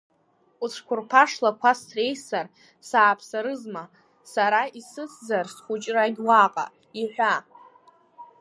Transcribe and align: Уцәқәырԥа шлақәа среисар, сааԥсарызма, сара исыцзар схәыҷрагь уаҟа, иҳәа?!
Уцәқәырԥа 0.63 1.23
шлақәа 1.31 1.71
среисар, 1.81 2.45
сааԥсарызма, 2.87 3.83
сара 4.33 4.61
исыцзар 4.79 5.45
схәыҷрагь 5.53 6.19
уаҟа, 6.27 6.65
иҳәа?! 7.01 7.35